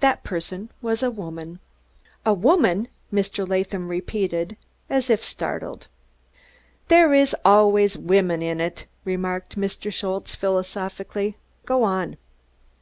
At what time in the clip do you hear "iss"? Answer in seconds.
7.12-7.34